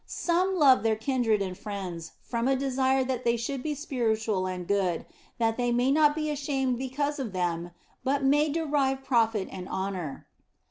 [0.07, 4.67] Some love their kindred and friends from a desire that they should be spiritual and
[4.67, 5.05] good,
[5.37, 7.69] that they may not be ashamed because of them,
[8.03, 10.25] but may derive profit and honour.